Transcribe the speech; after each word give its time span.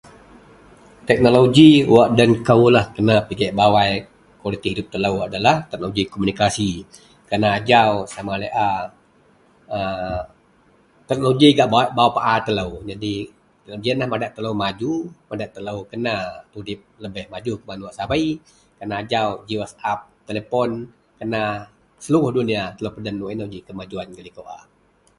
Teknoloji 1.07 1.69
wak 1.95 2.09
den 2.19 2.31
koulah 2.47 2.85
kena 2.95 3.15
pigek 3.27 3.51
bawai 3.59 3.91
kualiti 4.39 4.67
idup 4.73 4.87
telou 4.93 5.15
adalah 5.27 5.55
teknoloji 5.69 6.03
komunikasi 6.13 6.69
kerana 7.27 7.47
ajau 7.57 7.91
sama 8.13 8.33
laei 8.41 8.53
a 8.65 8.69
aaa 9.77 10.19
teknoloji 11.07 11.47
gak 11.57 11.71
bau 11.97 12.09
paa 12.17 12.35
telou. 12.47 12.71
Jadi 12.91 13.13
jiyenlah 13.83 14.07
madak 14.11 14.31
telou 14.35 14.53
maju, 14.63 14.93
madak 15.29 15.49
telou 15.55 15.77
kena 15.91 16.13
mudip 16.53 16.79
kena 16.95 17.07
maju 17.33 17.51
kuman 17.59 17.79
wak 17.85 17.95
sabei 17.99 18.25
kerana 18.77 18.93
ajau 19.01 19.27
ji 19.47 19.55
whatsapp, 19.61 19.99
telipon 20.27 20.69
kena 21.19 21.41
seluruh 22.03 22.31
duniya 22.37 22.63
telou 22.77 22.91
peden 22.95 23.15
wak 23.23 23.31
inou 23.35 23.47
ji 23.53 23.59
kemajuan 23.67 24.07
gak 24.17 24.25
likou 24.27 24.45
a. 24.57 24.59